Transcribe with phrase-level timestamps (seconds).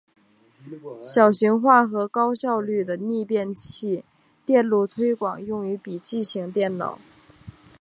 [1.03, 4.03] 小型化和高效率的逆变器
[4.43, 6.97] 电路推广用于笔记型电脑。